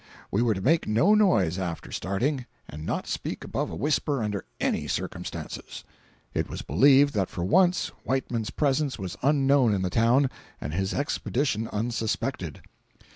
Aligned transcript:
We 0.31 0.41
were 0.41 0.55
to 0.55 0.61
make 0.61 0.87
no 0.87 1.13
noise 1.13 1.59
after 1.59 1.91
starting, 1.91 2.47
and 2.67 2.87
not 2.87 3.05
speak 3.05 3.43
above 3.43 3.69
a 3.69 3.75
whisper 3.75 4.23
under 4.23 4.45
any 4.59 4.87
circumstances. 4.87 5.83
It 6.33 6.49
was 6.49 6.63
believed 6.63 7.13
that 7.13 7.29
for 7.29 7.43
once 7.43 7.89
Whiteman's 8.03 8.49
presence 8.49 8.97
was 8.97 9.15
unknown 9.21 9.75
in 9.75 9.83
the 9.83 9.91
town 9.91 10.31
and 10.59 10.73
his 10.73 10.91
expedition 10.95 11.67
unsuspected. 11.67 12.63